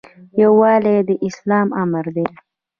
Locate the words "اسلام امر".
1.27-2.05